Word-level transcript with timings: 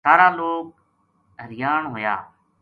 سارا 0.03 0.27
لوک 0.37 0.65
حریان 1.41 1.81
ہویا 1.91 2.15